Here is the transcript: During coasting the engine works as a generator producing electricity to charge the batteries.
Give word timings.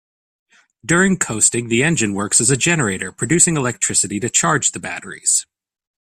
During 0.83 1.15
coasting 1.17 1.67
the 1.67 1.83
engine 1.83 2.15
works 2.15 2.41
as 2.41 2.49
a 2.49 2.57
generator 2.57 3.11
producing 3.11 3.55
electricity 3.55 4.19
to 4.21 4.31
charge 4.31 4.71
the 4.71 4.79
batteries. 4.79 5.45